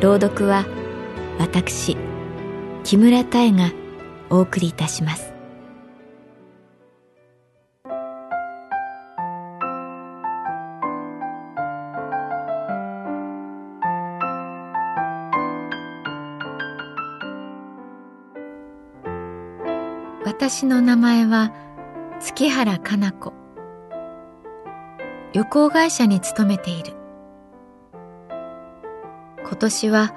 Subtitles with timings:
[0.00, 0.64] 朗読は
[1.38, 1.94] 私
[2.84, 3.70] 木村多江が
[4.30, 5.34] お送りいたします。
[20.24, 21.52] 私の名前は
[22.20, 23.34] 月原かな子。
[25.34, 26.99] 旅行会社に勤めている。
[29.60, 30.12] 年は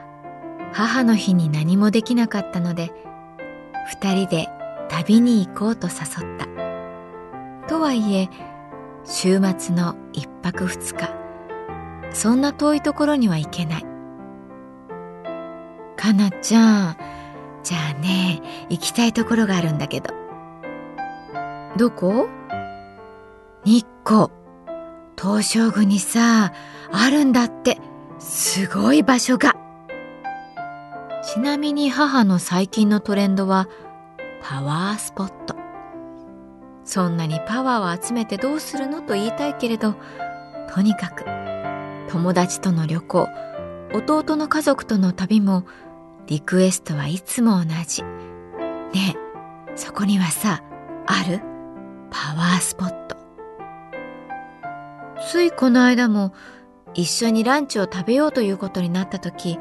[0.73, 2.91] 母の日に何もできなかったので
[4.01, 4.47] 二人で
[4.89, 6.47] 旅に行こうと誘った。
[7.67, 8.29] とはいえ
[9.05, 11.13] 週末の一泊二日
[12.11, 13.85] そんな遠いところには行けない。
[15.95, 16.97] かなちゃん
[17.63, 20.13] じゃあね行きたいところがあるんだけど。
[21.77, 22.27] どこ？
[23.65, 24.27] 日光。
[25.19, 26.51] 東照宮にさ
[26.91, 27.77] あるんだって。
[28.23, 29.53] すごい場所が。
[31.23, 33.67] ちなみに母の最近のトレンドは
[34.41, 35.55] パワースポット。
[36.85, 39.95] そんなにパワーを集めてどうするのと言いたいけれど
[40.73, 41.23] とにかく
[42.11, 43.29] 友達との旅行
[43.93, 45.65] 弟の家族との旅も
[46.27, 48.03] リクエストはいつも同じ。
[48.03, 50.61] ねえそこにはさ
[51.07, 51.39] ある？
[52.11, 53.15] パワースポット。
[55.29, 56.33] ついこの間も
[56.93, 59.57] 一緒にランチを食べようということになった時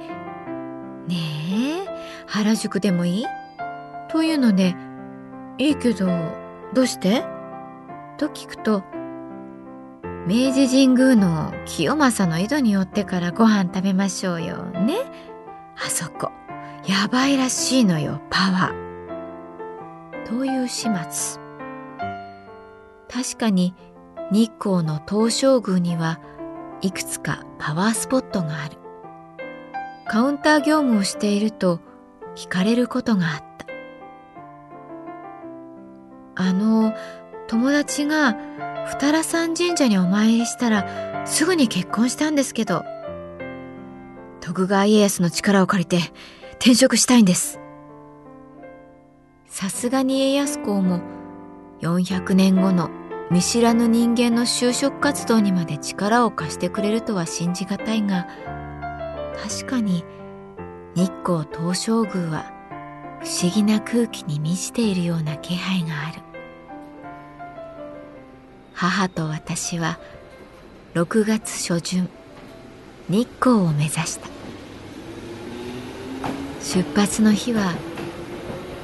[1.09, 1.17] 「ね
[1.87, 1.89] え
[2.27, 3.27] 原宿でもいい?」
[4.11, 4.75] というので
[5.59, 6.07] 「いいけど
[6.75, 7.25] どうして?」
[8.19, 8.83] と聞くと
[10.27, 14.99] 「明治神宮の清正の井戸に寄ってからご飯食べましょうよね
[15.77, 16.31] あそこ
[16.87, 21.41] やばいらしいのよパワー」という始末
[23.11, 23.75] 確かに
[24.31, 26.21] 日光の東照宮には
[26.83, 28.77] いくつかパワースポットがある。
[30.09, 31.81] カウンター業務をしていると
[32.35, 33.45] 聞かれることがあっ
[36.37, 36.43] た。
[36.43, 36.93] あの、
[37.47, 38.37] 友達が
[38.87, 42.85] 二良山神社にお参りしたらすぐに結婚したんですけど、
[44.41, 45.99] 徳川家康の力を借りて
[46.55, 47.61] 転職したいんです。
[49.47, 51.01] さすがに家康公も
[51.81, 52.91] 400年後の
[53.33, 58.29] 見知らぬ人間の就職活動にまで力を貸してくれるとは信じがたいが
[59.43, 60.05] 確かに
[60.95, 62.53] 日光東照宮は
[63.21, 66.21] 不思議な空気に満ちているような気配がある。
[68.75, 69.99] 母と私は
[70.93, 72.11] 6月初旬
[73.09, 74.29] 日光を目指した。
[76.61, 77.73] 出発の日は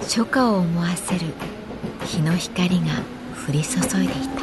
[0.01, 1.35] 初夏を思わせる
[2.07, 4.39] 日の光が降り注いでいた。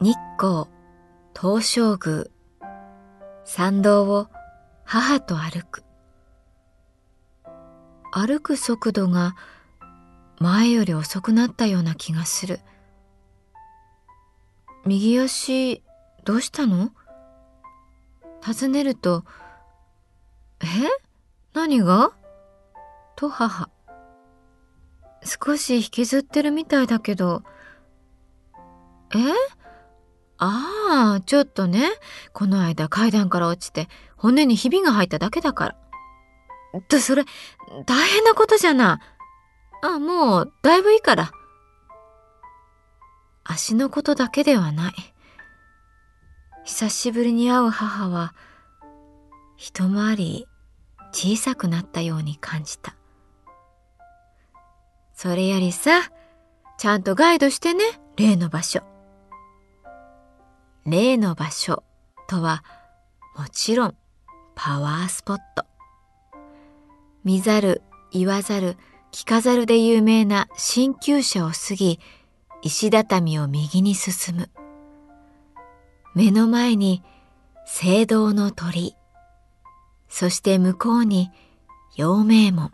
[0.00, 0.66] 日光
[1.34, 2.26] 東照宮
[3.44, 4.28] 参道を
[4.84, 5.82] 母と歩く。
[8.12, 9.34] 歩く速度が
[10.38, 12.60] 前より遅くなったような気がする。
[14.86, 15.82] 右足
[16.24, 16.92] どうしたの？
[18.52, 19.24] 尋ねると、
[20.60, 20.64] え？
[21.52, 22.12] 何が？
[23.14, 23.68] と母。
[25.22, 27.42] 少し引きずってるみたいだけど、
[29.14, 29.18] え？
[30.38, 31.90] ああ、ちょっとね、
[32.32, 35.76] この間階段から落ちて骨にひびが入っただけだから。
[36.88, 37.24] と、それ、
[37.86, 39.00] 大変なことじゃな
[39.82, 39.86] い。
[39.86, 41.32] あ、もう、だいぶいいから。
[43.44, 44.94] 足のことだけではない。
[46.68, 48.34] 久しぶりに会う母は
[49.56, 50.46] 一回り
[51.12, 52.94] 小さくなったように感じた
[55.14, 56.02] それよりさ、
[56.76, 57.84] ちゃんとガイドしてね、
[58.16, 58.82] 例の場所。
[60.86, 61.82] 例の場所
[62.28, 62.62] とは、
[63.36, 63.96] もちろん
[64.54, 65.64] パワースポット。
[67.24, 67.82] 見ざる、
[68.12, 68.76] 言わざる、
[69.10, 71.98] 聞かざるで有名な新旧社を過ぎ、
[72.62, 74.50] 石畳を右に進む。
[76.14, 77.02] 目の前に
[77.66, 78.96] 聖堂の鳥、
[80.08, 81.30] そして向こうに
[81.96, 82.70] 陽明門。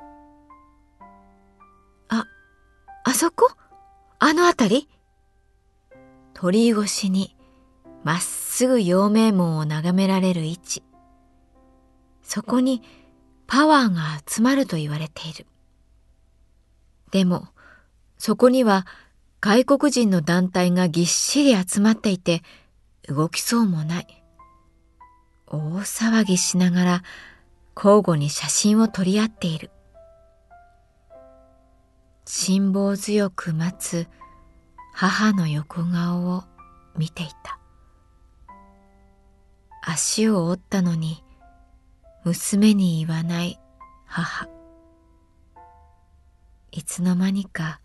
[2.08, 2.24] あ、
[3.04, 3.50] あそこ？
[4.18, 4.88] あの辺り？
[6.32, 7.36] 鳥居越しに
[8.02, 10.82] まっすぐ陽明門を眺められる位置。
[12.22, 12.82] そこに
[13.46, 15.46] パワーが集まると言われている。
[17.10, 17.48] でも、
[18.16, 18.86] そこには
[19.40, 22.42] 外国人の団体がぎっしり集まっていて、
[23.08, 24.24] 動きそうもない。
[25.46, 27.02] 大騒ぎしながら
[27.76, 29.70] 交互に写真を撮り合っている。
[32.24, 34.06] 辛抱強く待つ
[34.94, 36.44] 母の横顔を
[36.96, 37.58] 見ていた。
[39.82, 41.22] 足を折ったのに
[42.24, 43.60] 娘に言わない
[44.06, 44.48] 母。
[46.72, 47.80] いつの間にか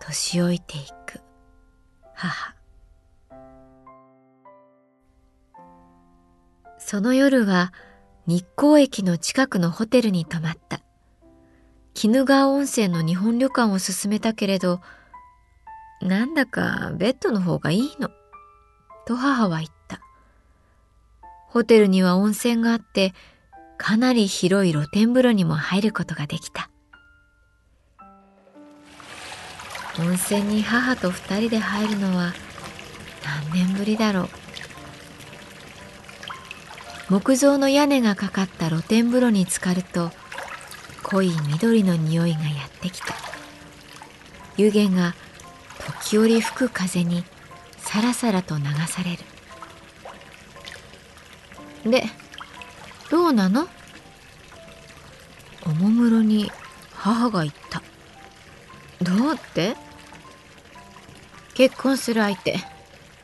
[0.00, 1.20] 年老いていく
[2.14, 2.57] 母。
[6.90, 7.74] その夜は
[8.26, 10.80] 日光駅の近くのホテルに泊まった。
[12.02, 14.80] 鬼怒川温泉の日本旅館を勧めたけれど、
[16.00, 18.08] なんだかベッドの方がいいの。
[19.06, 20.00] と母は言った。
[21.48, 23.12] ホテルには温泉があって、
[23.76, 26.70] かなり広い露天風呂にも入ることができた。
[29.98, 32.32] 温泉に母と二人で入るのは
[33.52, 34.47] 何年ぶりだろう。
[37.10, 40.10] 木造の屋根がかかった露天風呂に浸かると
[41.02, 43.14] 濃い緑の匂いがやってきた。
[44.58, 45.14] 湯気が
[46.02, 47.24] 時折吹く風に
[47.78, 49.16] さらさらと流され
[51.84, 51.90] る。
[51.90, 52.04] で
[53.10, 53.68] どうなの？
[55.64, 56.50] おもむろに
[56.92, 57.82] 母が言った。
[59.00, 59.76] どうって？
[61.54, 62.58] 結婚する相手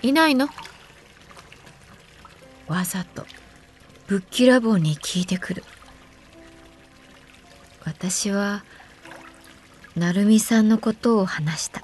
[0.01, 0.49] いないの？
[2.67, 3.27] わざと。
[4.07, 5.65] ぶっきらぼうに聞いてくる。
[7.85, 8.63] 私は
[9.97, 11.83] 成美さんのことを話した。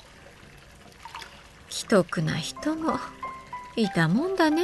[1.71, 2.99] 既得な人も
[3.75, 4.63] いたもんだね。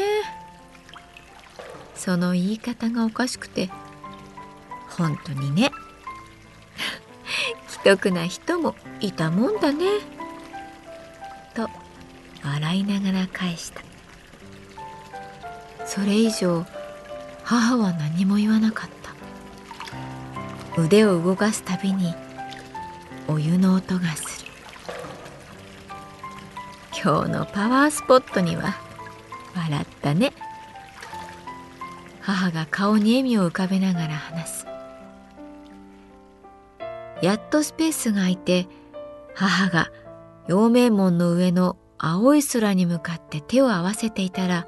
[1.95, 3.71] その言い方がおかしくて
[4.89, 5.71] 本当にね。
[7.69, 9.87] 既得な人もいたもんだね。
[11.55, 11.71] と
[12.45, 13.81] 笑いながら返した。
[15.87, 16.67] それ以上
[17.47, 18.91] 母は何も言わなかっ
[20.75, 20.83] た。
[20.83, 22.13] 腕を動かすたびに
[23.29, 24.51] お湯の音がする。
[27.01, 28.75] 今日のパワースポットには
[29.55, 30.33] 笑ったね。
[32.21, 34.67] 母が顔に笑みを浮かべながら話す。
[37.23, 38.67] やっとスペースが空いて
[39.37, 39.93] 母が
[40.49, 44.67] 陽明門の上の青い空に向かって手を合わせていたら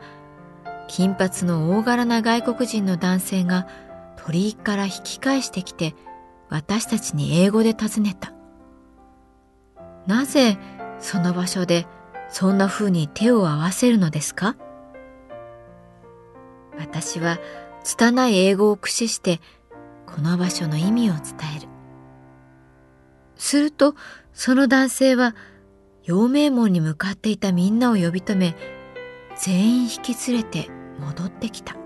[0.89, 3.69] 金髪の大柄な外国人の男性が
[4.17, 5.95] 鳥居から引き返してきて
[6.49, 8.33] 私たちに英語で尋ねた。
[10.07, 10.59] なぜ
[10.99, 11.87] その場所で
[12.31, 14.57] そんな風に手を合わせるのですか？
[16.79, 17.39] 私は
[17.85, 19.41] 拙い英語を駆使して
[20.07, 21.23] この場所の意味を伝
[21.57, 21.69] える。
[23.37, 23.95] すると
[24.33, 25.37] その男性は
[26.03, 28.57] 陽明門に向かっていたみんなを呼び止め
[29.37, 31.77] 全員引き連れて戻ってきた。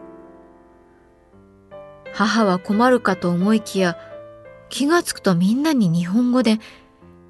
[2.15, 3.97] 母は困るかと思いきや、
[4.69, 6.59] 気がつくとみんなに日本語で、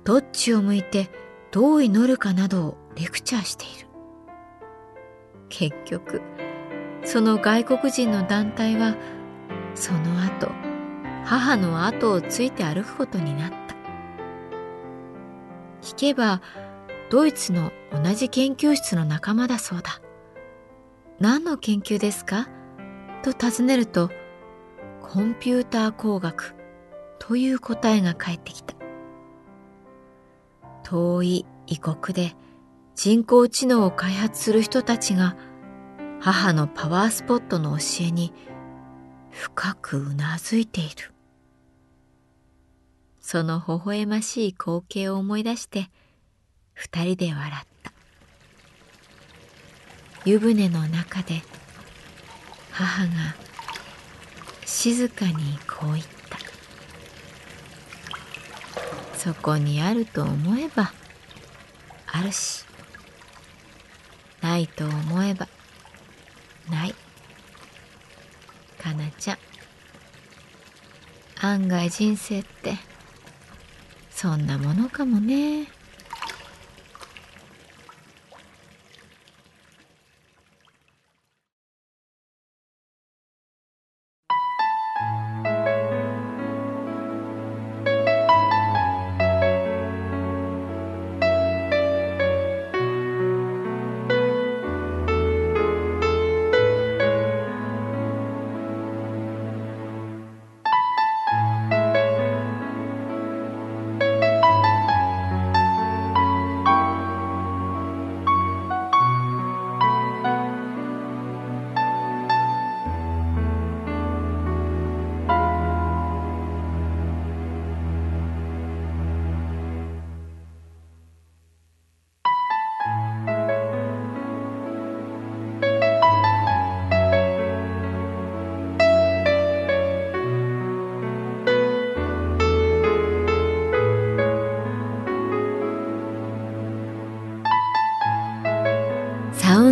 [0.05, 1.11] どっちを向いて
[1.53, 3.87] どう祈るかなどをレクチャーしている。
[5.49, 6.21] 結局、
[7.05, 8.97] その外国人の団体は、
[9.75, 10.51] その後、
[11.25, 13.57] 母の後をついて歩くことになった。
[15.83, 16.41] 聞けば、
[17.11, 20.01] ドイツの同じ研究室の仲間だそうだ。
[21.23, 22.49] 何の研究ですか？
[23.23, 24.11] と尋ねると、
[25.01, 26.57] コンピューター工学
[27.21, 28.75] という答えが返ってきた。
[30.83, 32.35] 遠い異国で
[32.97, 35.37] 人工知能を開発する人たちが
[36.19, 38.35] 母のパワースポットの教えに
[39.31, 41.15] 深くうなずいている。
[43.21, 45.89] その微笑ましい光景を思い出して
[46.75, 47.93] 二人で笑った。
[50.25, 51.43] 湯船の中で
[52.71, 53.11] 母が
[54.65, 56.39] 静かにこう言った
[59.19, 60.93] 「そこにあると思えば
[62.07, 62.65] あるし
[64.41, 65.49] ないと思えば
[66.69, 66.95] ない。
[68.79, 69.39] かなちゃん。
[71.41, 72.77] 案外人生って
[74.11, 75.69] そんなものかもね。